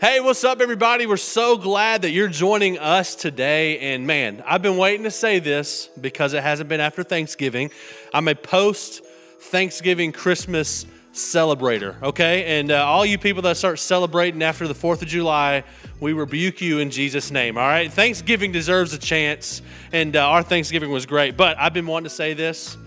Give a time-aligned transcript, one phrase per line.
[0.00, 1.04] Hey, what's up, everybody?
[1.04, 3.92] We're so glad that you're joining us today.
[3.92, 7.70] And man, I've been waiting to say this because it hasn't been after Thanksgiving.
[8.14, 9.04] I'm a post
[9.40, 12.58] Thanksgiving Christmas celebrator, okay?
[12.58, 15.64] And uh, all you people that start celebrating after the 4th of July,
[16.00, 17.92] we rebuke you in Jesus' name, all right?
[17.92, 19.60] Thanksgiving deserves a chance,
[19.92, 21.36] and uh, our Thanksgiving was great.
[21.36, 22.78] But I've been wanting to say this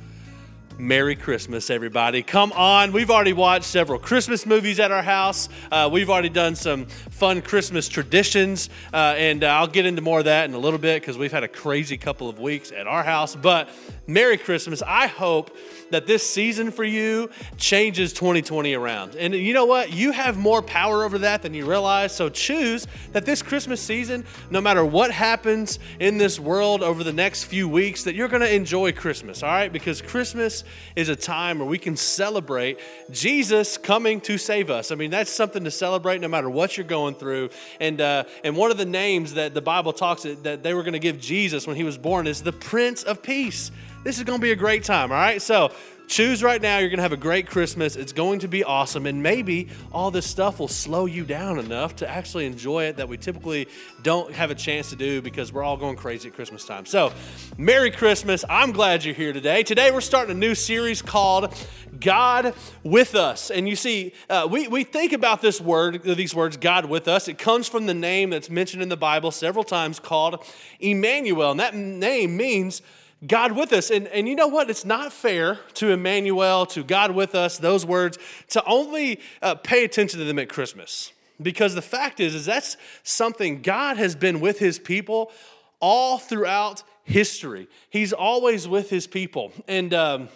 [0.83, 2.21] Merry Christmas, everybody.
[2.21, 2.91] Come on.
[2.91, 5.47] We've already watched several Christmas movies at our house.
[5.71, 10.19] Uh, we've already done some fun Christmas traditions, uh, and uh, I'll get into more
[10.19, 12.85] of that in a little bit because we've had a crazy couple of weeks at
[12.85, 13.33] our house.
[13.33, 13.69] But
[14.05, 14.83] Merry Christmas.
[14.85, 15.55] I hope
[15.91, 19.15] that this season for you changes 2020 around.
[19.15, 19.93] And you know what?
[19.93, 22.13] You have more power over that than you realize.
[22.13, 27.13] So choose that this Christmas season, no matter what happens in this world over the
[27.13, 29.71] next few weeks, that you're going to enjoy Christmas, all right?
[29.71, 32.79] Because Christmas is a time where we can celebrate
[33.11, 34.91] Jesus coming to save us.
[34.91, 37.51] I mean, that's something to celebrate no matter what you're going through.
[37.79, 40.93] And, uh, and one of the names that the Bible talks that they were going
[40.93, 43.71] to give Jesus when he was born is the Prince of Peace.
[44.03, 45.41] This is going to be a great time, all right?
[45.41, 45.71] So
[46.07, 46.77] choose right now.
[46.79, 47.95] You're going to have a great Christmas.
[47.95, 49.05] It's going to be awesome.
[49.05, 53.07] And maybe all this stuff will slow you down enough to actually enjoy it that
[53.07, 53.69] we typically
[54.01, 56.85] don't have a chance to do because we're all going crazy at Christmas time.
[56.85, 57.13] So,
[57.57, 58.43] Merry Christmas.
[58.49, 59.63] I'm glad you're here today.
[59.63, 61.55] Today, we're starting a new series called
[61.97, 63.51] God with Us.
[63.51, 67.29] And you see, uh, we, we think about this word, these words, God with us.
[67.29, 70.45] It comes from the name that's mentioned in the Bible several times called
[70.81, 71.51] Emmanuel.
[71.51, 72.81] And that name means
[73.25, 73.89] God with us.
[73.89, 74.69] And, and you know what?
[74.69, 78.17] It's not fair to Emmanuel, to God with us, those words,
[78.49, 81.13] to only uh, pay attention to them at Christmas.
[81.41, 85.31] Because the fact is, is that's something God has been with his people
[85.79, 87.67] all throughout history.
[87.89, 89.51] He's always with his people.
[89.67, 90.29] And, um,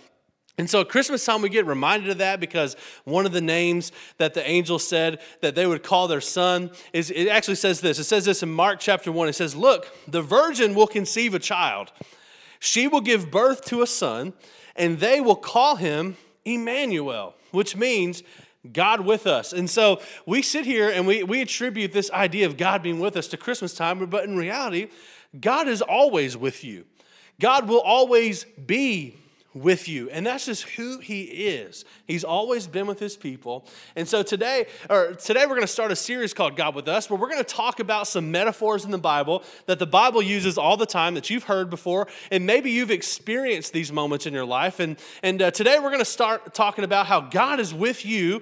[0.57, 3.91] and so at Christmas time, we get reminded of that because one of the names
[4.17, 7.99] that the angel said that they would call their son is it actually says this.
[7.99, 9.29] It says this in Mark chapter 1.
[9.29, 11.91] It says, Look, the virgin will conceive a child
[12.59, 14.33] she will give birth to a son,
[14.75, 18.23] and they will call him Emmanuel, which means
[18.71, 19.53] God with us.
[19.53, 23.15] And so we sit here and we, we attribute this idea of God being with
[23.15, 24.89] us to Christmas time, but in reality,
[25.39, 26.85] God is always with you.
[27.39, 29.15] God will always be
[29.61, 30.09] with you.
[30.09, 31.85] And that's just who he is.
[32.05, 33.65] He's always been with his people.
[33.95, 37.09] And so today, or today we're going to start a series called God with Us,
[37.09, 40.57] where we're going to talk about some metaphors in the Bible that the Bible uses
[40.57, 44.45] all the time that you've heard before, and maybe you've experienced these moments in your
[44.45, 44.79] life.
[44.79, 48.41] And, and uh, today we're going to start talking about how God is with you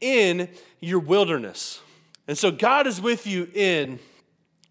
[0.00, 0.48] in
[0.80, 1.80] your wilderness.
[2.28, 3.98] And so God is with you in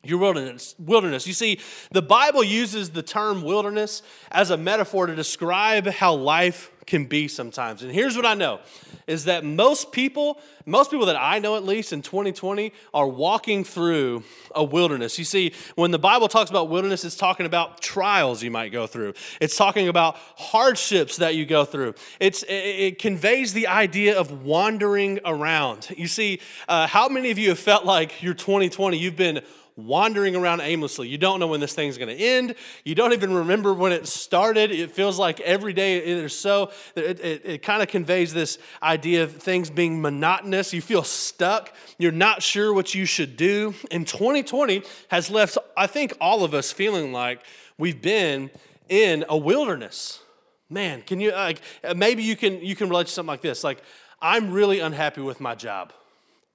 [0.05, 1.27] your wilderness wilderness.
[1.27, 1.59] You see
[1.91, 4.01] the bible uses the term wilderness
[4.31, 7.81] as a metaphor to describe how life can be sometimes.
[7.83, 8.59] And here's what i know
[9.07, 13.63] is that most people most people that i know at least in 2020 are walking
[13.63, 14.23] through
[14.53, 15.17] a wilderness.
[15.17, 18.87] You see when the bible talks about wilderness it's talking about trials you might go
[18.87, 19.13] through.
[19.41, 21.95] It's talking about hardships that you go through.
[22.19, 25.93] It's, it, conveys the idea of wandering around.
[25.97, 29.41] You see uh, how many of you have felt like your 2020 you've been
[29.77, 31.07] wandering around aimlessly.
[31.09, 32.55] You don't know when this thing's going to end.
[32.85, 34.71] You don't even remember when it started.
[34.71, 38.57] It feels like every day it is so, it, it, it kind of conveys this
[38.81, 40.73] idea of things being monotonous.
[40.73, 41.73] You feel stuck.
[41.97, 43.73] You're not sure what you should do.
[43.91, 47.41] And 2020 has left, I think, all of us feeling like
[47.77, 48.51] we've been
[48.87, 50.21] in a wilderness.
[50.69, 51.61] Man, can you, like,
[51.95, 53.63] maybe you can, you can relate to something like this.
[53.63, 53.83] Like,
[54.21, 55.91] I'm really unhappy with my job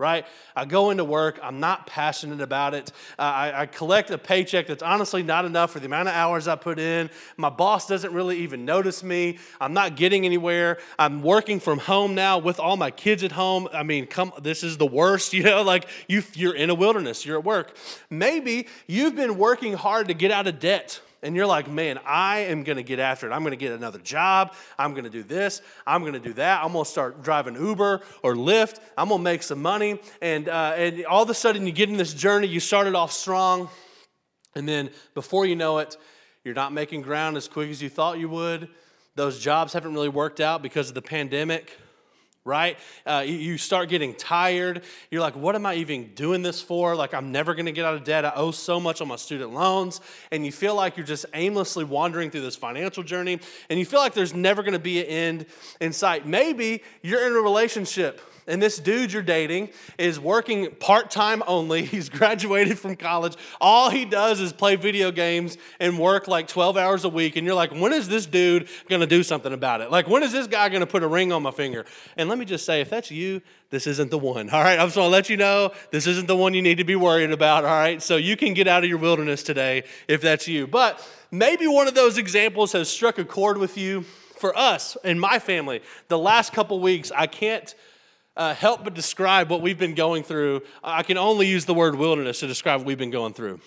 [0.01, 0.27] right?
[0.57, 2.91] I go into work, I'm not passionate about it.
[3.19, 6.49] Uh, I, I, collect a paycheck that's honestly not enough for the amount of hours
[6.49, 7.11] I put in.
[7.37, 9.39] My boss doesn't really even notice me.
[9.61, 10.79] I'm not getting anywhere.
[10.99, 13.69] I'm working from home now with all my kids at home.
[13.73, 17.27] I mean, come, this is the worst, you know, like you, you're in a wilderness,
[17.27, 17.77] you're at work.
[18.09, 22.41] Maybe you've been working hard to get out of debt and you're like, man, I
[22.41, 23.33] am going to get after it.
[23.33, 24.55] I'm going to get another job.
[24.79, 25.61] I'm going to do this.
[25.87, 26.65] I'm going to do that.
[26.65, 28.81] I'm going to start driving Uber or Lyft.
[28.97, 30.01] I'm going to make some money.
[30.23, 32.47] And, uh, and all of a sudden, you get in this journey.
[32.47, 33.69] You started off strong.
[34.55, 35.97] And then before you know it,
[36.43, 38.69] you're not making ground as quick as you thought you would.
[39.15, 41.77] Those jobs haven't really worked out because of the pandemic
[42.45, 42.79] right?
[43.05, 44.83] Uh, you start getting tired.
[45.11, 46.97] You're like, what am I even doing this for?
[46.97, 48.25] Like, I'm never going to get out of debt.
[48.25, 50.01] I owe so much on my student loans.
[50.31, 53.41] And you feel like you're just aimlessly wandering through this financial journey.
[53.69, 55.47] And you feel like there's never going to be an end
[55.81, 56.27] in sight.
[56.27, 58.21] Maybe you're in a relationship
[58.51, 61.85] and this dude you're dating is working part time only.
[61.85, 63.37] He's graduated from college.
[63.61, 67.37] All he does is play video games and work like 12 hours a week.
[67.37, 69.91] And you're like, when is this dude going to do something about it?
[69.91, 71.87] Like, when is this guy going to put a ring on my finger?
[72.17, 74.51] And let me just say, if that's you, this isn't the one.
[74.51, 76.79] All right, I'm just going to let you know this isn't the one you need
[76.79, 77.65] to be worried about.
[77.65, 80.67] All right, so you can get out of your wilderness today if that's you.
[80.67, 84.05] But maybe one of those examples has struck a chord with you.
[84.37, 87.75] For us and my family, the last couple weeks, I can't
[88.37, 90.63] uh, help but describe what we've been going through.
[90.83, 93.61] I can only use the word wilderness to describe what we've been going through.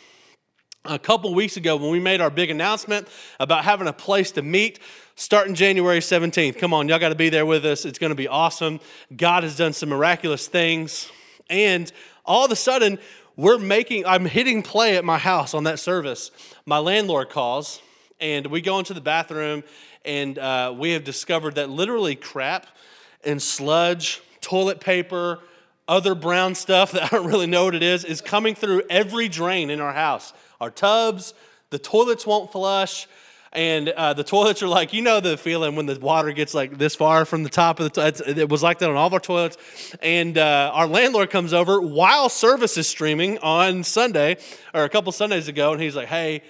[0.86, 3.08] A couple weeks ago, when we made our big announcement
[3.40, 4.80] about having a place to meet,
[5.16, 6.58] starting January 17th.
[6.58, 7.86] Come on, y'all got to be there with us.
[7.86, 8.80] It's going to be awesome.
[9.16, 11.10] God has done some miraculous things.
[11.50, 11.92] And
[12.26, 13.00] all of a sudden,
[13.36, 16.32] we're making, I'm hitting play at my house on that service.
[16.66, 17.82] My landlord calls,
[18.20, 19.64] and we go into the bathroom,
[20.04, 22.68] and uh, we have discovered that literally crap
[23.24, 25.40] and sludge toilet paper,
[25.88, 29.28] other brown stuff that I don't really know what it is, is coming through every
[29.28, 30.34] drain in our house.
[30.62, 31.34] Our tubs,
[31.72, 33.08] the toilets won't flush.
[33.56, 36.80] And uh, the toilets are like, you know, the feeling when the water gets like
[36.80, 38.38] this far from the top of the toilet.
[38.40, 39.58] It was like that on all of our toilets.
[40.02, 44.38] And uh, our landlord comes over while service is streaming on Sunday
[44.74, 45.72] or a couple Sundays ago.
[45.72, 46.42] And he's like, hey,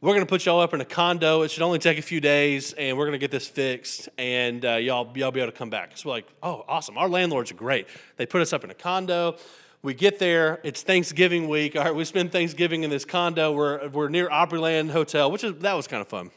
[0.00, 1.42] we're going to put y'all up in a condo.
[1.42, 4.64] It should only take a few days, and we're going to get this fixed, and
[4.64, 5.96] uh, y'all, y'all be able to come back.
[5.96, 6.96] So we're like, oh, awesome.
[6.96, 7.88] Our landlords are great.
[8.16, 9.36] They put us up in a condo.
[9.82, 10.60] We get there.
[10.62, 11.74] It's Thanksgiving week.
[11.74, 13.50] All right, we spend Thanksgiving in this condo.
[13.50, 16.30] We're, we're near Opryland Hotel, which is that was kind of fun.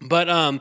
[0.00, 0.60] But um,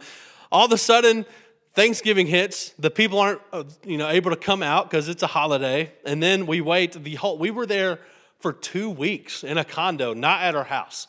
[0.51, 1.25] all of a sudden,
[1.73, 2.75] Thanksgiving hits.
[2.77, 6.21] The people aren't, uh, you know, able to come out because it's a holiday, and
[6.21, 7.03] then we wait.
[7.03, 7.99] The whole we were there
[8.39, 11.07] for two weeks in a condo, not at our house.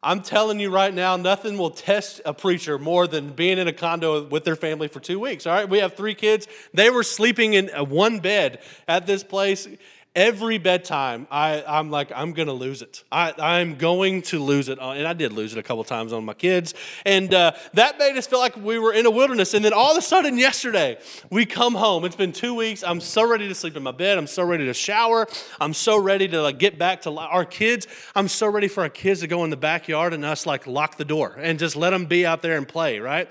[0.00, 3.72] I'm telling you right now, nothing will test a preacher more than being in a
[3.72, 5.44] condo with their family for two weeks.
[5.44, 6.46] All right, we have three kids.
[6.72, 9.66] They were sleeping in one bed at this place
[10.14, 13.04] every bedtime, I, I'm like, I'm going to lose it.
[13.12, 14.78] I, I'm going to lose it.
[14.80, 16.74] And I did lose it a couple times on my kids.
[17.06, 19.54] And uh, that made us feel like we were in a wilderness.
[19.54, 20.98] And then all of a sudden, yesterday,
[21.30, 22.04] we come home.
[22.04, 22.82] It's been two weeks.
[22.82, 24.18] I'm so ready to sleep in my bed.
[24.18, 25.26] I'm so ready to shower.
[25.60, 27.86] I'm so ready to like, get back to our kids.
[28.14, 30.96] I'm so ready for our kids to go in the backyard and us like lock
[30.96, 33.30] the door and just let them be out there and play, right?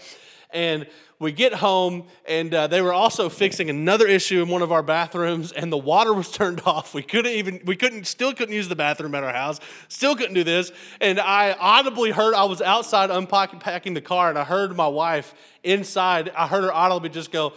[0.52, 0.88] And
[1.20, 4.84] we get home, and uh, they were also fixing another issue in one of our
[4.84, 6.94] bathrooms, and the water was turned off.
[6.94, 10.36] We couldn't even, we couldn't, still couldn't use the bathroom at our house, still couldn't
[10.36, 10.72] do this.
[11.02, 15.34] And I audibly heard, I was outside unpacking the car, and I heard my wife
[15.64, 17.54] inside, I heard her audibly just go,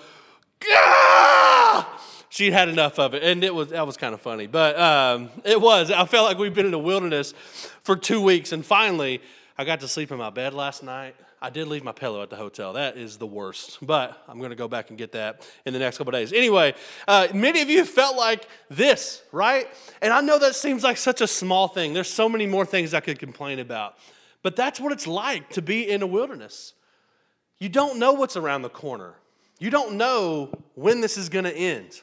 [0.61, 1.87] Gah!
[2.31, 5.31] She'd had enough of it, and it was that was kind of funny, but um,
[5.45, 5.91] it was.
[5.91, 7.35] I felt like we've been in the wilderness
[7.83, 9.21] for two weeks, and finally,
[9.59, 11.17] I got to sleep in my bed last night.
[11.43, 12.75] I did leave my pillow at the hotel.
[12.75, 13.79] That is the worst.
[13.81, 16.35] But I'm going to go back and get that in the next couple days.
[16.35, 16.75] Anyway,
[17.09, 19.67] uh, many of you felt like this, right?
[20.03, 21.95] And I know that seems like such a small thing.
[21.95, 23.97] There's so many more things I could complain about.
[24.43, 26.75] But that's what it's like to be in a wilderness.
[27.59, 29.15] You don't know what's around the corner,
[29.59, 32.03] you don't know when this is going to end.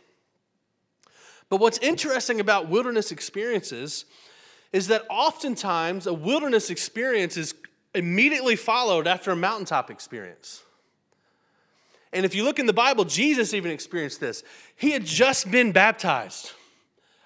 [1.49, 4.05] But what's interesting about wilderness experiences
[4.73, 7.53] is that oftentimes a wilderness experience is
[7.93, 10.63] immediately followed after a mountaintop experience.
[12.13, 14.43] And if you look in the Bible, Jesus even experienced this.
[14.75, 16.51] He had just been baptized.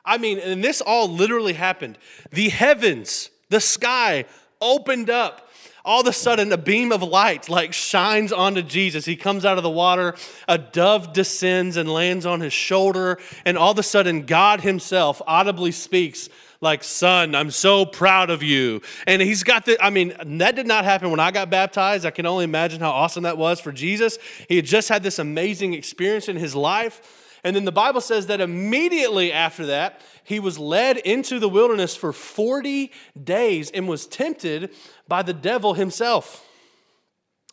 [0.03, 1.97] I mean, and this all literally happened.
[2.31, 4.25] The heavens, the sky
[4.59, 5.49] opened up.
[5.83, 9.05] All of a sudden, a beam of light like shines onto Jesus.
[9.05, 10.15] He comes out of the water.
[10.47, 13.17] A dove descends and lands on his shoulder.
[13.45, 16.29] And all of a sudden, God Himself audibly speaks
[16.61, 18.81] like, son, I'm so proud of you.
[19.07, 22.06] And he's got the, I mean, that did not happen when I got baptized.
[22.06, 24.19] I can only imagine how awesome that was for Jesus.
[24.47, 27.39] He had just had this amazing experience in his life.
[27.44, 31.95] And then the Bible says that immediately after that, he was led into the wilderness
[31.95, 32.91] for 40
[33.21, 34.69] days and was tempted
[35.07, 36.47] by the devil himself.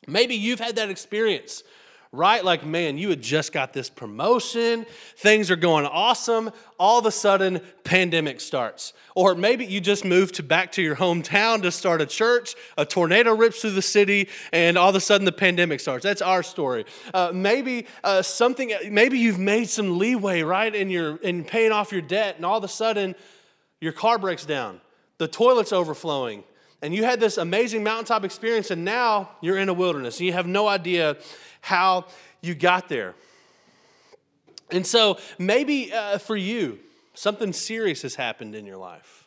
[0.07, 1.63] Maybe you've had that experience
[2.13, 2.45] right?
[2.45, 4.87] Like, man, you had just got this promotion,
[5.17, 6.51] things are going awesome.
[6.79, 8.93] All of a sudden, pandemic starts.
[9.15, 12.87] Or maybe you just moved to back to your hometown to start a church, a
[12.87, 16.03] tornado rips through the city, and all of a sudden the pandemic starts.
[16.03, 16.87] That's our story.
[17.13, 21.93] Uh, maybe uh, something, maybe you've made some leeway, right, in, your, in paying off
[21.93, 23.15] your debt, and all of a sudden
[23.81, 24.81] your car breaks down,
[25.19, 26.45] the toilet's overflowing
[26.83, 30.33] and you had this amazing mountaintop experience, and now you're in a wilderness, and you
[30.33, 31.17] have no idea
[31.61, 32.07] how
[32.41, 33.15] you got there.
[34.71, 36.79] And so maybe uh, for you,
[37.15, 39.27] something serious has happened in your life.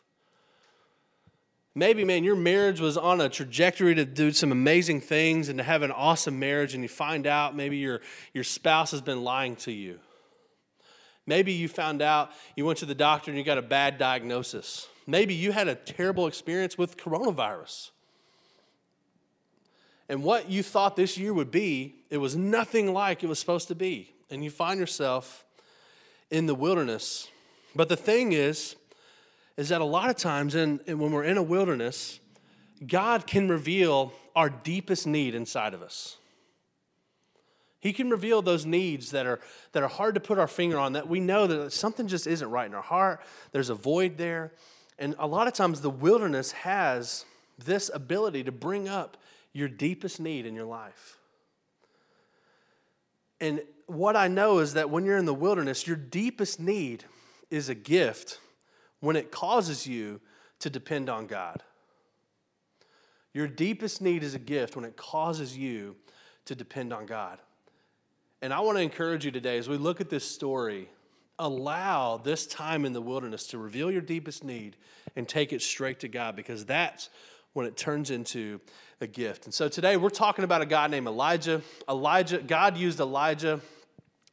[1.73, 5.63] Maybe, man, your marriage was on a trajectory to do some amazing things and to
[5.63, 8.01] have an awesome marriage, and you find out maybe your,
[8.33, 9.99] your spouse has been lying to you.
[11.25, 14.87] Maybe you found out you went to the doctor and you got a bad diagnosis.
[15.11, 17.89] Maybe you had a terrible experience with coronavirus.
[20.07, 23.67] And what you thought this year would be, it was nothing like it was supposed
[23.67, 24.13] to be.
[24.29, 25.43] And you find yourself
[26.29, 27.27] in the wilderness.
[27.75, 28.77] But the thing is,
[29.57, 32.21] is that a lot of times in, when we're in a wilderness,
[32.87, 36.15] God can reveal our deepest need inside of us.
[37.81, 39.41] He can reveal those needs that are,
[39.73, 42.49] that are hard to put our finger on, that we know that something just isn't
[42.49, 43.19] right in our heart.
[43.51, 44.53] There's a void there.
[45.01, 47.25] And a lot of times the wilderness has
[47.57, 49.17] this ability to bring up
[49.51, 51.17] your deepest need in your life.
[53.41, 57.03] And what I know is that when you're in the wilderness, your deepest need
[57.49, 58.39] is a gift
[58.99, 60.21] when it causes you
[60.59, 61.63] to depend on God.
[63.33, 65.95] Your deepest need is a gift when it causes you
[66.45, 67.39] to depend on God.
[68.43, 70.89] And I want to encourage you today as we look at this story,
[71.39, 74.77] allow this time in the wilderness to reveal your deepest need
[75.15, 77.09] and take it straight to God because that's
[77.53, 78.59] when it turns into
[79.01, 79.45] a gift.
[79.45, 81.61] And so today we're talking about a guy named Elijah.
[81.89, 83.59] Elijah, God used Elijah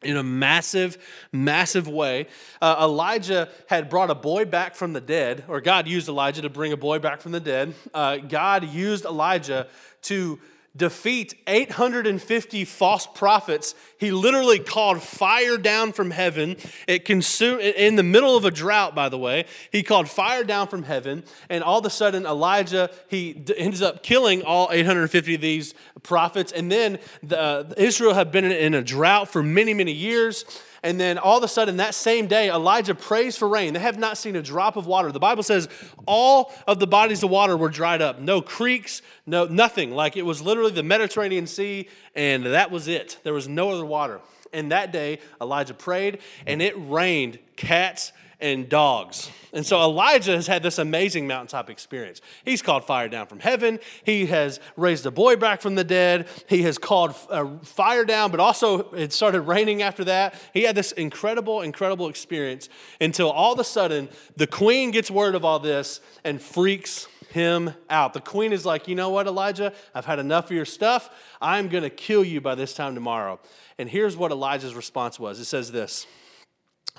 [0.03, 0.97] in a massive,
[1.33, 2.29] massive way.
[2.63, 6.49] Uh, Elijah had brought a boy back from the dead, or God used Elijah to
[6.49, 7.75] bring a boy back from the dead.
[7.93, 9.67] Uh, God used Elijah
[10.03, 10.39] to
[10.79, 13.75] defeat 850 false prophets.
[13.99, 16.57] He literally called fire down from heaven.
[16.87, 19.45] It consumed in the middle of a drought, by the way.
[19.71, 24.03] He called fire down from heaven, and all of a sudden Elijah he ends up
[24.03, 26.53] killing all 850 of these prophets.
[26.53, 30.45] And then the, Israel had been in a drought for many, many years.
[30.83, 33.75] And then all of a sudden, that same day, Elijah prays for rain.
[33.75, 35.11] They have not seen a drop of water.
[35.11, 35.69] The Bible says
[36.07, 38.21] all of the bodies of water were dried up.
[38.21, 39.91] No creeks, no nothing.
[39.91, 43.19] Like it was literally the Mediterranean Sea, and that was it.
[43.25, 44.21] There was no other water.
[44.53, 49.31] And that day, Elijah prayed, and it rained cats and dogs.
[49.53, 52.21] And so Elijah has had this amazing mountaintop experience.
[52.45, 53.81] He's called fire down from heaven.
[54.05, 56.29] He has raised a boy back from the dead.
[56.49, 60.35] He has called uh, fire down, but also it started raining after that.
[60.53, 62.69] He had this incredible, incredible experience
[63.01, 67.75] until all of a sudden the queen gets word of all this and freaks him
[67.91, 68.13] out.
[68.13, 69.73] The queen is like, You know what, Elijah?
[69.95, 71.11] I've had enough of your stuff.
[71.41, 73.41] I'm going to kill you by this time tomorrow.
[73.79, 76.07] And here's what Elijah's response was it says this.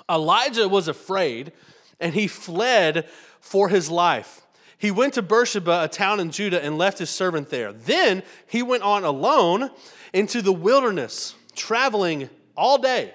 [0.08, 1.52] Elijah was afraid
[1.98, 3.08] and he fled
[3.40, 4.42] for his life.
[4.78, 7.72] He went to Beersheba, a town in Judah, and left his servant there.
[7.72, 9.70] Then he went on alone
[10.14, 13.12] into the wilderness, traveling all day.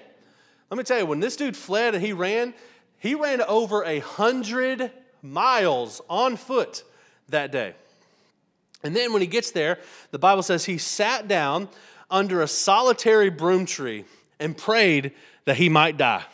[0.70, 2.54] Let me tell you, when this dude fled and he ran,
[2.98, 6.84] he ran over a hundred miles on foot
[7.28, 7.74] that day.
[8.84, 9.80] And then when he gets there,
[10.12, 11.68] the Bible says he sat down
[12.10, 14.04] under a solitary broom tree
[14.38, 15.12] and prayed
[15.44, 16.24] that he might die.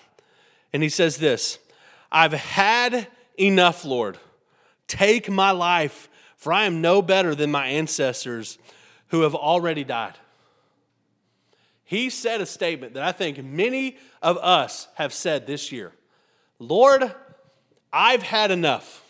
[0.73, 1.59] And he says this
[2.11, 4.19] I've had enough, Lord.
[4.87, 8.59] Take my life, for I am no better than my ancestors
[9.09, 10.15] who have already died.
[11.85, 15.93] He said a statement that I think many of us have said this year
[16.59, 17.15] Lord,
[17.93, 19.02] I've had enough.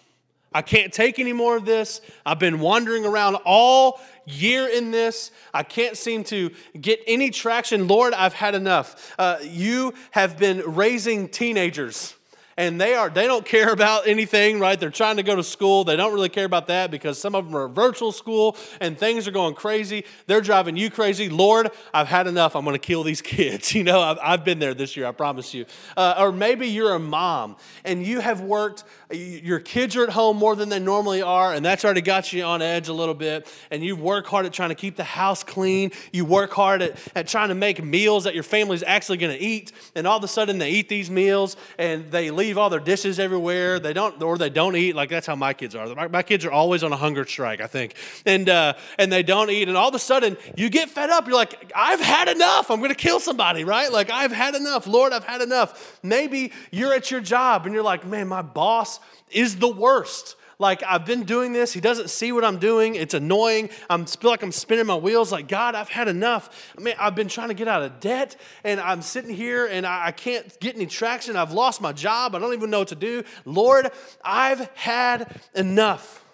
[0.54, 2.00] I can't take any more of this.
[2.24, 5.30] I've been wandering around all year in this.
[5.52, 7.88] I can't seem to get any traction.
[7.88, 9.14] Lord, I've had enough.
[9.18, 12.14] Uh, you have been raising teenagers
[12.56, 14.78] and they are they don't care about anything right?
[14.78, 15.84] They're trying to go to school.
[15.84, 19.26] They don't really care about that because some of them are virtual school and things
[19.26, 20.04] are going crazy.
[20.26, 21.28] They're driving you crazy.
[21.28, 22.56] Lord i've had enough.
[22.56, 23.74] I'm going to kill these kids.
[23.74, 25.66] You know i've, I've been there this year i promise you.
[25.96, 30.36] Uh, or maybe you're a mom and you have worked your kids are at home
[30.36, 33.52] more than they normally are and that's already got you on edge a little bit.
[33.70, 35.92] And you work hard at trying to keep the house clean.
[36.12, 39.42] You work hard at, at trying to make meals that your family's actually going to
[39.42, 39.72] eat.
[39.94, 42.80] And all of a sudden they eat these meals and they leave leave all their
[42.80, 43.80] dishes everywhere.
[43.80, 44.94] They don't, or they don't eat.
[44.94, 45.86] Like that's how my kids are.
[45.94, 47.94] My, my kids are always on a hunger strike, I think,
[48.26, 49.68] and uh, and they don't eat.
[49.68, 51.26] And all of a sudden, you get fed up.
[51.26, 52.70] You're like, I've had enough.
[52.70, 53.90] I'm going to kill somebody, right?
[53.90, 54.86] Like I've had enough.
[54.86, 55.98] Lord, I've had enough.
[56.02, 60.36] Maybe you're at your job and you're like, man, my boss is the worst.
[60.58, 61.72] Like, I've been doing this.
[61.72, 62.94] He doesn't see what I'm doing.
[62.94, 63.70] It's annoying.
[63.88, 65.32] I feel like I'm spinning my wheels.
[65.32, 66.72] Like, God, I've had enough.
[66.76, 69.86] I mean, I've been trying to get out of debt, and I'm sitting here and
[69.86, 71.36] I can't get any traction.
[71.36, 72.34] I've lost my job.
[72.34, 73.24] I don't even know what to do.
[73.44, 73.90] Lord,
[74.24, 76.24] I've had enough.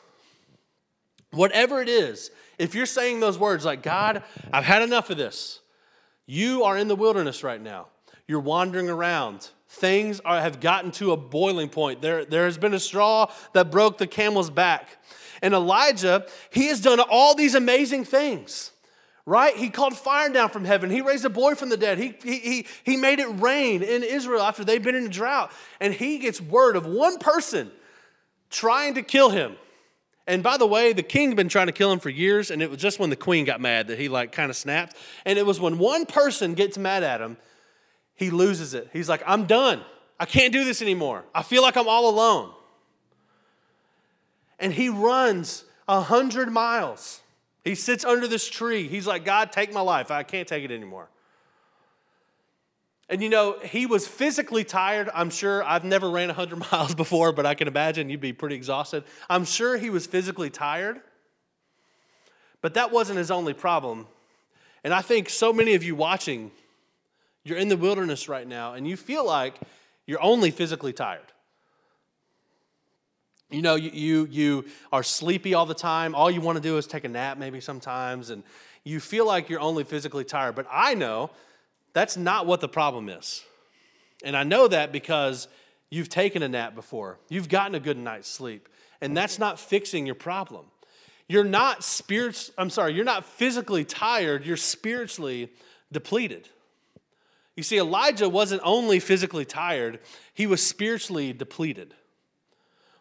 [1.30, 4.22] Whatever it is, if you're saying those words like, God,
[4.52, 5.60] I've had enough of this,
[6.26, 7.88] you are in the wilderness right now.
[8.26, 9.48] You're wandering around.
[9.68, 12.00] Things are, have gotten to a boiling point.
[12.00, 14.88] There, there has been a straw that broke the camel's back.
[15.42, 18.72] And Elijah, he has done all these amazing things,
[19.26, 19.54] right?
[19.54, 20.90] He called fire down from heaven.
[20.90, 21.98] He raised a boy from the dead.
[21.98, 25.52] He, he, he, he made it rain in Israel after they've been in a drought.
[25.80, 27.70] And he gets word of one person
[28.50, 29.56] trying to kill him.
[30.26, 32.60] And by the way, the king had been trying to kill him for years, and
[32.60, 34.96] it was just when the queen got mad that he like kind of snapped.
[35.24, 37.36] And it was when one person gets mad at him,
[38.18, 38.90] he loses it.
[38.92, 39.80] He's like, I'm done.
[40.20, 41.24] I can't do this anymore.
[41.34, 42.52] I feel like I'm all alone.
[44.58, 47.22] And he runs a hundred miles
[47.68, 48.88] he sits under this tree.
[48.88, 50.10] He's like, God, take my life.
[50.10, 51.08] I can't take it anymore.
[53.10, 55.10] And you know, he was physically tired.
[55.14, 58.56] I'm sure I've never ran 100 miles before, but I can imagine you'd be pretty
[58.56, 59.04] exhausted.
[59.28, 61.00] I'm sure he was physically tired,
[62.62, 64.06] but that wasn't his only problem.
[64.82, 66.50] And I think so many of you watching,
[67.44, 69.54] you're in the wilderness right now, and you feel like
[70.06, 71.20] you're only physically tired.
[73.50, 76.14] You know, you, you, you are sleepy all the time.
[76.14, 78.42] All you want to do is take a nap, maybe sometimes, and
[78.84, 80.54] you feel like you're only physically tired.
[80.54, 81.30] But I know
[81.94, 83.42] that's not what the problem is.
[84.22, 85.48] And I know that because
[85.90, 88.68] you've taken a nap before, you've gotten a good night's sleep,
[89.00, 90.66] and that's not fixing your problem.
[91.28, 95.50] You're not spirits, I'm sorry, you're not physically tired, you're spiritually
[95.92, 96.48] depleted.
[97.58, 99.98] You see, Elijah wasn't only physically tired,
[100.32, 101.92] he was spiritually depleted.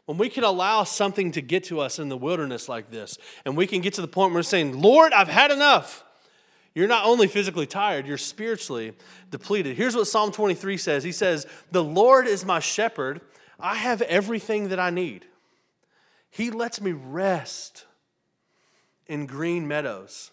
[0.06, 3.56] When we can allow something to get to us in the wilderness like this, and
[3.56, 6.04] we can get to the point where we're saying, Lord, I've had enough.
[6.74, 8.94] You're not only physically tired, you're spiritually
[9.30, 9.78] depleted.
[9.78, 13.22] Here's what Psalm 23 says He says, The Lord is my shepherd.
[13.60, 15.24] I have everything that I need.
[16.32, 17.86] He lets me rest
[19.06, 20.32] in green meadows.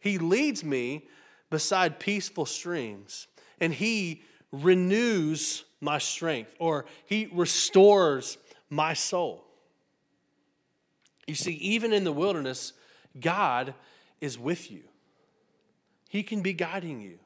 [0.00, 1.06] He leads me
[1.50, 3.26] beside peaceful streams,
[3.62, 8.36] and He renews my strength, or He restores
[8.68, 9.44] my soul.
[11.26, 12.74] You see, even in the wilderness,
[13.18, 13.74] God
[14.20, 14.82] is with you.
[16.08, 17.18] He can be guiding you.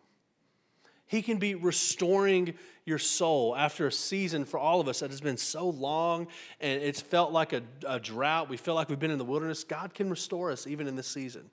[1.07, 5.21] He can be restoring your soul after a season for all of us that has
[5.21, 6.29] been so long
[6.61, 8.49] and it's felt like a, a, drought.
[8.49, 9.65] We feel like we've been in the wilderness.
[9.65, 11.51] God can restore us even in this season.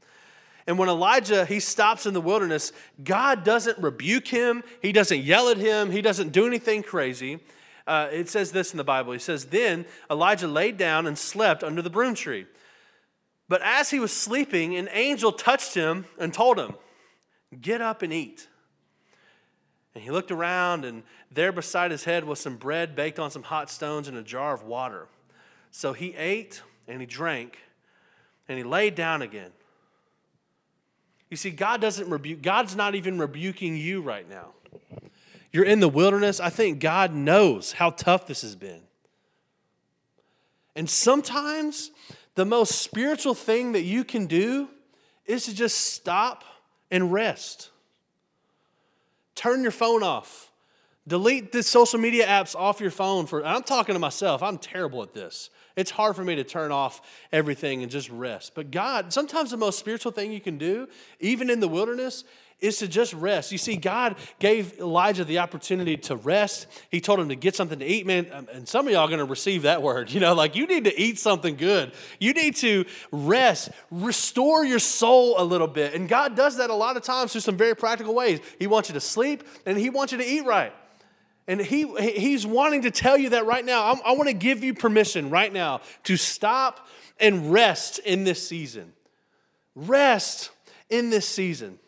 [0.65, 2.71] And when Elijah he stops in the wilderness,
[3.03, 4.63] God doesn't rebuke him.
[4.81, 5.91] He doesn't yell at him.
[5.91, 7.39] He doesn't do anything crazy
[7.85, 9.13] uh, it says this in the Bible.
[9.13, 12.45] He says, Then Elijah laid down and slept under the broom tree.
[13.49, 16.75] But as he was sleeping, an angel touched him and told him,
[17.59, 18.47] Get up and eat.
[19.93, 23.43] And he looked around, and there beside his head was some bread baked on some
[23.43, 25.07] hot stones and a jar of water.
[25.69, 27.59] So he ate and he drank,
[28.47, 29.51] and he laid down again.
[31.33, 34.49] You see, God doesn't rebuke, God's not even rebuking you right now.
[35.51, 36.39] You're in the wilderness.
[36.39, 38.81] I think God knows how tough this has been.
[40.75, 41.89] And sometimes
[42.35, 44.69] the most spiritual thing that you can do
[45.25, 46.43] is to just stop
[46.91, 47.71] and rest.
[49.33, 50.51] Turn your phone off.
[51.05, 54.41] Delete the social media apps off your phone for I'm talking to myself.
[54.41, 55.49] I'm terrible at this.
[55.75, 58.53] It's hard for me to turn off everything and just rest.
[58.55, 60.87] But God, sometimes the most spiritual thing you can do,
[61.19, 62.23] even in the wilderness,
[62.61, 63.51] is to just rest.
[63.51, 66.67] You see, God gave Elijah the opportunity to rest.
[66.89, 68.27] He told him to get something to eat, man.
[68.31, 70.11] Um, and some of y'all are going to receive that word.
[70.13, 71.91] You know, like you need to eat something good.
[72.19, 75.95] You need to rest, restore your soul a little bit.
[75.95, 78.39] And God does that a lot of times through some very practical ways.
[78.59, 80.71] He wants you to sleep and He wants you to eat right.
[81.47, 83.81] And he, he's wanting to tell you that right now.
[83.81, 86.87] I, I want to give you permission right now to stop
[87.19, 88.93] and rest in this season.
[89.75, 90.51] Rest
[90.89, 91.79] in this season.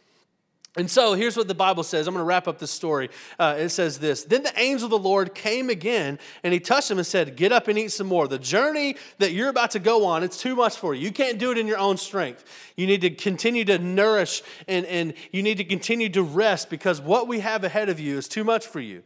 [0.77, 2.05] And so here's what the Bible says.
[2.05, 3.09] I'm going to wrap up the story.
[3.39, 6.91] Uh, it says this Then the angel of the Lord came again and he touched
[6.91, 8.27] him and said, Get up and eat some more.
[8.27, 11.01] The journey that you're about to go on, it's too much for you.
[11.01, 12.43] You can't do it in your own strength.
[12.75, 16.99] You need to continue to nourish and, and you need to continue to rest because
[16.99, 19.03] what we have ahead of you is too much for you.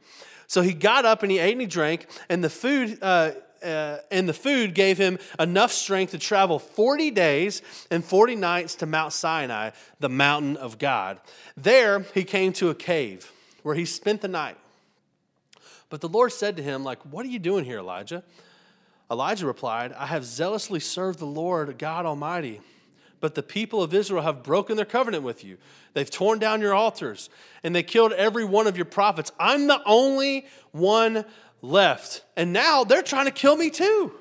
[0.50, 3.00] So he got up and he ate and he drank, and the food.
[3.02, 3.32] Uh,
[3.62, 8.76] uh, and the food gave him enough strength to travel 40 days and 40 nights
[8.76, 11.20] to Mount Sinai, the mountain of God.
[11.58, 13.30] There he came to a cave
[13.64, 14.56] where he spent the night.
[15.90, 18.24] But the Lord said to him, like, "What are you doing here, Elijah?"
[19.12, 22.62] Elijah replied, "I have zealously served the Lord God Almighty."
[23.20, 25.58] But the people of Israel have broken their covenant with you.
[25.94, 27.30] They've torn down your altars
[27.64, 29.32] and they killed every one of your prophets.
[29.40, 31.26] I'm the only one
[31.62, 32.24] left.
[32.38, 34.14] And now they're trying to kill me too.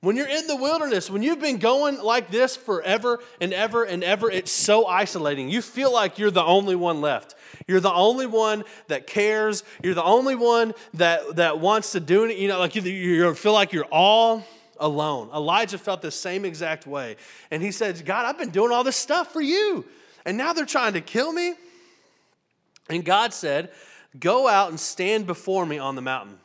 [0.00, 4.04] When you're in the wilderness, when you've been going like this forever and ever and
[4.04, 5.48] ever, it's so isolating.
[5.48, 7.34] You feel like you're the only one left.
[7.66, 9.64] You're the only one that cares.
[9.82, 12.36] You're the only one that, that wants to do it.
[12.36, 14.44] You know, like you, you feel like you're all
[14.80, 15.30] alone.
[15.34, 17.16] Elijah felt the same exact way.
[17.50, 19.84] And he said, God, I've been doing all this stuff for you.
[20.24, 21.54] And now they're trying to kill me?
[22.88, 23.70] And God said,
[24.18, 26.38] Go out and stand before me on the mountain.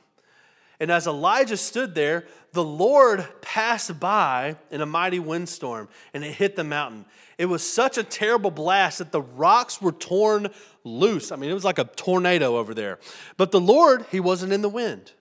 [0.80, 6.34] And as Elijah stood there, the Lord passed by in a mighty windstorm and it
[6.34, 7.06] hit the mountain.
[7.38, 10.50] It was such a terrible blast that the rocks were torn
[10.84, 11.32] loose.
[11.32, 13.00] I mean, it was like a tornado over there.
[13.38, 15.14] But the Lord, He wasn't in the wind.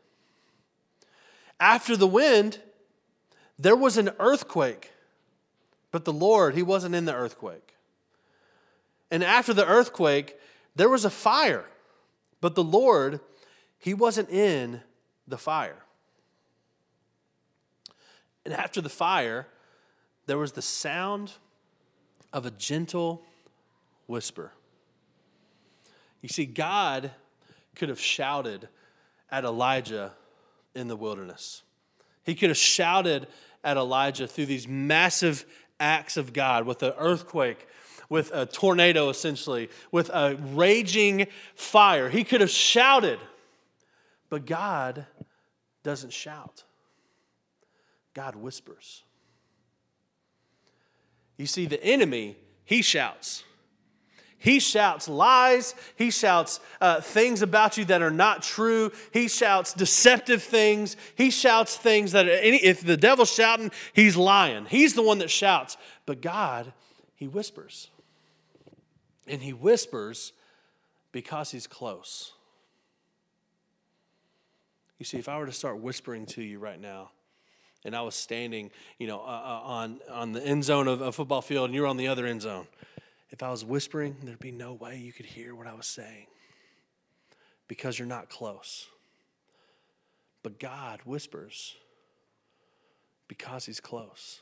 [1.60, 2.58] After the wind,
[3.60, 4.90] there was an earthquake.
[5.90, 7.74] But the Lord, He wasn't in the earthquake.
[9.10, 10.36] And after the earthquake,
[10.76, 11.66] there was a fire.
[12.40, 13.20] But the Lord,
[13.78, 14.80] He wasn't in
[15.28, 15.84] the fire.
[18.44, 19.46] And after the fire,
[20.26, 21.32] there was the sound
[22.32, 23.22] of a gentle
[24.06, 24.52] whisper.
[26.22, 27.10] You see, God
[27.74, 28.68] could have shouted
[29.30, 30.12] at Elijah
[30.74, 31.62] in the wilderness.
[32.22, 33.26] He could have shouted
[33.62, 35.44] at Elijah through these massive
[35.78, 37.66] acts of God with an earthquake,
[38.08, 42.08] with a tornado essentially, with a raging fire.
[42.08, 43.18] He could have shouted,
[44.28, 45.06] but God
[45.82, 46.64] doesn't shout,
[48.14, 49.04] God whispers.
[51.36, 53.44] You see, the enemy, he shouts.
[54.42, 55.74] He shouts lies.
[55.96, 58.90] He shouts uh, things about you that are not true.
[59.12, 60.96] He shouts deceptive things.
[61.14, 64.64] He shouts things that, any, if the devil's shouting, he's lying.
[64.64, 65.76] He's the one that shouts.
[66.06, 66.72] But God,
[67.14, 67.90] he whispers.
[69.26, 70.32] And he whispers
[71.12, 72.32] because he's close.
[74.98, 77.10] You see, if I were to start whispering to you right now,
[77.84, 81.12] and I was standing, you know, uh, uh on, on the end zone of a
[81.12, 82.66] football field, and you were on the other end zone,
[83.30, 86.26] if I was whispering, there'd be no way you could hear what I was saying
[87.68, 88.86] because you're not close.
[90.42, 91.76] But God whispers
[93.28, 94.40] because He's close.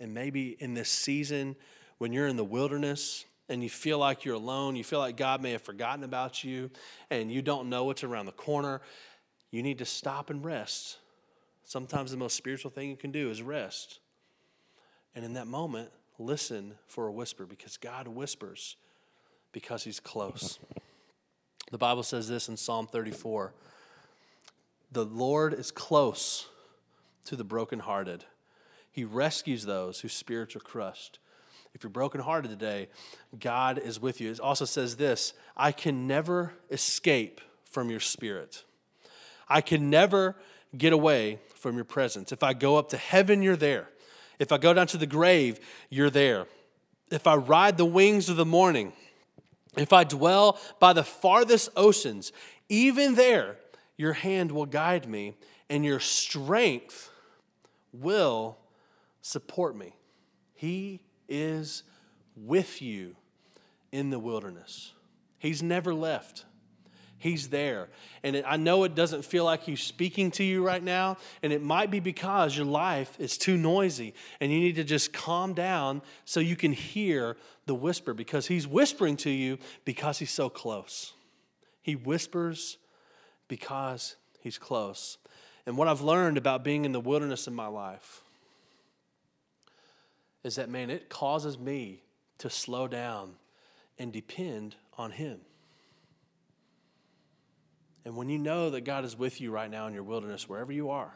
[0.00, 1.56] And maybe in this season,
[1.98, 5.42] when you're in the wilderness and you feel like you're alone, you feel like God
[5.42, 6.70] may have forgotten about you,
[7.10, 8.80] and you don't know what's around the corner,
[9.50, 10.98] you need to stop and rest.
[11.64, 14.00] Sometimes the most spiritual thing you can do is rest.
[15.14, 18.76] And in that moment, listen for a whisper because God whispers
[19.52, 20.58] because he's close.
[21.70, 23.52] The Bible says this in Psalm 34
[24.92, 26.48] The Lord is close
[27.24, 28.24] to the brokenhearted,
[28.90, 31.18] he rescues those whose spirits are crushed.
[31.74, 32.88] If you're brokenhearted today,
[33.40, 34.30] God is with you.
[34.30, 38.64] It also says this I can never escape from your spirit.
[39.48, 40.36] I can never
[40.76, 42.32] get away from your presence.
[42.32, 43.88] If I go up to heaven, you're there.
[44.38, 46.46] If I go down to the grave, you're there.
[47.10, 48.92] If I ride the wings of the morning,
[49.76, 52.32] if I dwell by the farthest oceans,
[52.68, 53.56] even there,
[53.96, 55.36] your hand will guide me
[55.68, 57.10] and your strength
[57.92, 58.58] will
[59.22, 59.94] support me.
[60.54, 61.82] He is
[62.36, 63.16] with you
[63.92, 64.92] in the wilderness.
[65.38, 66.44] He's never left.
[67.24, 67.88] He's there.
[68.22, 71.62] And I know it doesn't feel like He's speaking to you right now, and it
[71.62, 76.02] might be because your life is too noisy and you need to just calm down
[76.26, 79.56] so you can hear the whisper because He's whispering to you
[79.86, 81.14] because He's so close.
[81.80, 82.76] He whispers
[83.48, 85.16] because He's close.
[85.64, 88.20] And what I've learned about being in the wilderness in my life
[90.42, 92.02] is that, man, it causes me
[92.36, 93.36] to slow down
[93.98, 95.40] and depend on Him.
[98.04, 100.72] And when you know that God is with you right now in your wilderness, wherever
[100.72, 101.12] you are,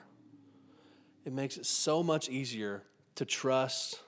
[1.25, 2.83] it makes it so much easier
[3.17, 4.01] to trust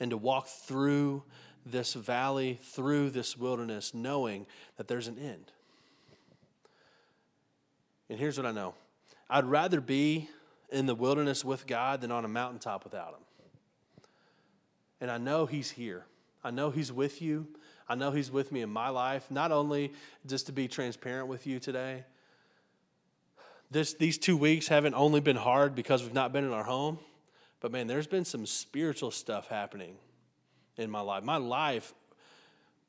[0.00, 1.22] and to walk through
[1.66, 5.52] this valley, through this wilderness, knowing that there's an end.
[8.08, 8.74] And here's what I know
[9.28, 10.28] I'd rather be
[10.70, 13.24] in the wilderness with God than on a mountaintop without Him.
[15.00, 16.06] And I know He's here,
[16.48, 17.46] I know He's with you.
[17.90, 19.92] I know He's with me in my life, not only
[20.26, 22.04] just to be transparent with you today.
[23.70, 27.00] This, these two weeks haven't only been hard because we've not been in our home,
[27.60, 29.96] but man, there's been some spiritual stuff happening
[30.78, 31.22] in my life.
[31.22, 31.92] My life,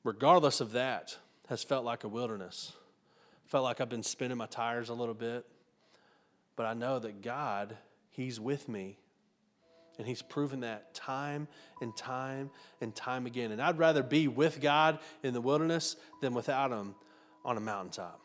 [0.06, 1.17] regardless of that,
[1.50, 2.72] has felt like a wilderness.
[3.48, 5.45] Felt like I've been spinning my tires a little bit,
[6.56, 7.76] but I know that God,
[8.10, 9.00] He's with me
[9.99, 11.47] and he's proven that time
[11.81, 12.49] and time
[12.81, 13.51] and time again.
[13.51, 16.95] And I'd rather be with God in the wilderness than without him
[17.43, 18.19] on a mountaintop.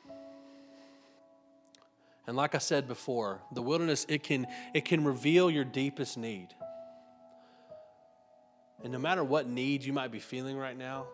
[2.26, 6.48] And like I said before, the wilderness it can it can reveal your deepest need.
[8.82, 11.06] And no matter what need you might be feeling right now,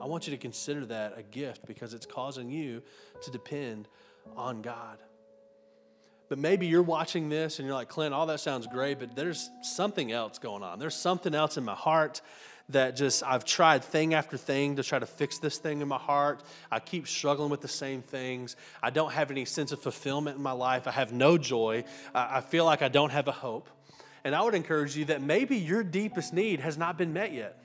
[0.00, 2.82] I want you to consider that a gift because it's causing you
[3.22, 3.88] to depend
[4.36, 4.98] on God.
[6.32, 9.50] But maybe you're watching this and you're like, Clint, all that sounds great, but there's
[9.60, 10.78] something else going on.
[10.78, 12.22] There's something else in my heart
[12.70, 15.98] that just I've tried thing after thing to try to fix this thing in my
[15.98, 16.42] heart.
[16.70, 18.56] I keep struggling with the same things.
[18.82, 20.88] I don't have any sense of fulfillment in my life.
[20.88, 21.84] I have no joy.
[22.14, 23.68] I feel like I don't have a hope.
[24.24, 27.58] And I would encourage you that maybe your deepest need has not been met yet.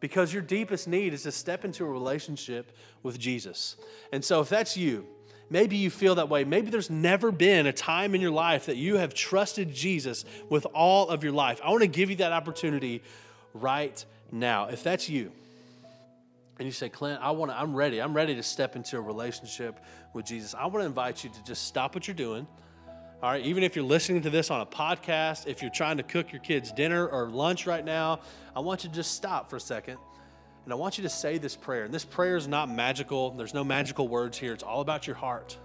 [0.00, 3.76] Because your deepest need is to step into a relationship with Jesus.
[4.12, 5.06] And so if that's you,
[5.50, 6.44] maybe you feel that way.
[6.44, 10.66] Maybe there's never been a time in your life that you have trusted Jesus with
[10.74, 11.60] all of your life.
[11.64, 13.02] I want to give you that opportunity
[13.52, 14.68] right now.
[14.68, 15.32] If that's you,
[16.58, 18.00] and you say, Clint, I want to, I'm ready.
[18.00, 19.80] I'm ready to step into a relationship
[20.12, 20.54] with Jesus.
[20.54, 22.46] I want to invite you to just stop what you're doing.
[23.22, 26.02] All right, even if you're listening to this on a podcast, if you're trying to
[26.02, 28.20] cook your kids dinner or lunch right now,
[28.54, 29.98] I want you to just stop for a second.
[30.64, 31.84] And I want you to say this prayer.
[31.84, 34.52] And this prayer is not magical, there's no magical words here.
[34.52, 35.56] It's all about your heart.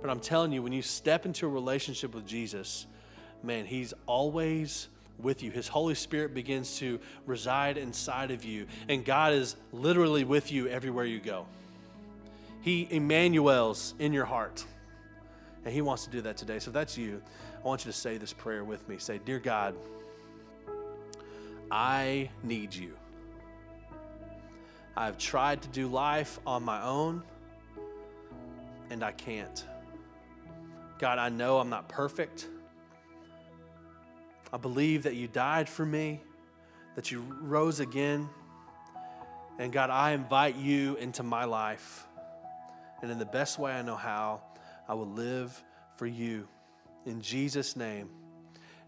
[0.00, 2.86] But I'm telling you, when you step into a relationship with Jesus,
[3.42, 5.50] man, He's always with you.
[5.50, 10.68] His Holy Spirit begins to reside inside of you, and God is literally with you
[10.68, 11.46] everywhere you go.
[12.60, 14.64] He Emmanuel's in your heart,
[15.64, 16.60] and He wants to do that today.
[16.60, 17.20] So if that's you,
[17.62, 18.98] I want you to say this prayer with me.
[18.98, 19.74] Say, Dear God,
[21.70, 22.94] I need you.
[24.98, 27.22] I've tried to do life on my own,
[28.90, 29.64] and I can't.
[30.98, 32.48] God, I know I'm not perfect.
[34.52, 36.20] I believe that you died for me,
[36.96, 38.28] that you rose again.
[39.60, 42.04] And God, I invite you into my life.
[43.00, 44.42] And in the best way I know how,
[44.88, 45.62] I will live
[45.94, 46.48] for you.
[47.06, 48.08] In Jesus' name,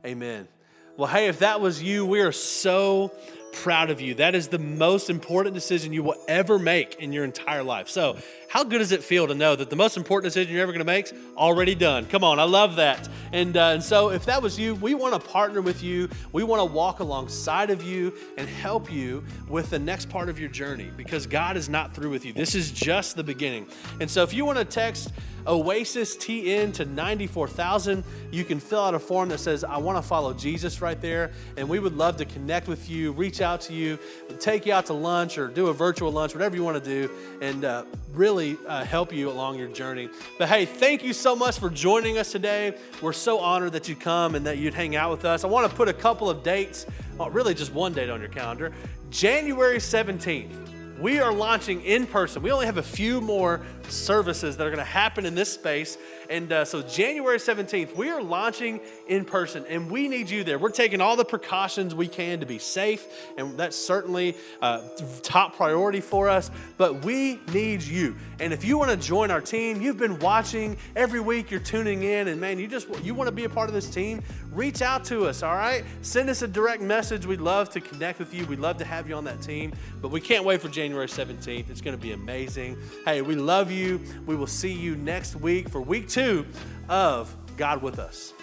[0.05, 0.49] amen.
[0.97, 3.13] Well, hey, if that was you, we are so
[3.53, 4.15] proud of you.
[4.15, 7.89] That is the most important decision you will ever make in your entire life.
[7.89, 8.17] So,
[8.49, 10.81] how good does it feel to know that the most important decision you're ever going
[10.81, 12.07] to make is already done?
[12.07, 13.09] Come on, I love that.
[13.33, 16.09] And, uh, and so, if that was you, we want to partner with you.
[16.33, 20.41] We want to walk alongside of you and help you with the next part of
[20.41, 22.33] your journey because God is not through with you.
[22.33, 23.67] This is just the beginning.
[24.01, 25.13] And so, if you want to text
[25.47, 30.03] Oasis TN to 94,000, you can fill out a form that says, I want to
[30.03, 31.33] follow Jesus right there.
[31.57, 33.99] And we would love to connect with you, reach out to you,
[34.39, 37.11] take you out to lunch or do a virtual lunch, whatever you want to do,
[37.41, 40.09] and uh, really uh, help you along your journey.
[40.39, 42.77] But hey, thank you so much for joining us today.
[43.03, 45.45] We're so honored that you'd come and that you'd hang out with us.
[45.45, 48.31] I want to put a couple of dates, well, really just one date on your
[48.31, 48.73] calendar.
[49.11, 52.43] January 17th we are launching in person.
[52.43, 55.97] We only have a few more services that are going to happen in this space.
[56.29, 60.59] And uh, so, January 17th, we are launching in person, and we need you there.
[60.59, 64.83] We're taking all the precautions we can to be safe, and that's certainly uh,
[65.23, 66.51] top priority for us.
[66.77, 68.17] But we need you.
[68.39, 72.05] And if you want to join our team, you've been watching every week, you're tuning
[72.05, 74.83] in, and man, you just you want to be a part of this team, reach
[74.83, 75.85] out to us, all right?
[76.03, 77.27] Send us a direct message.
[77.27, 78.47] We'd love to connect with you.
[78.47, 79.73] We'd love to have you on that team.
[80.01, 81.71] But we can't wait for January 17th.
[81.71, 82.77] It's going to be amazing.
[83.05, 84.01] Hey, we love you.
[84.27, 86.45] We will see you next week for week two
[86.89, 88.35] of God with us.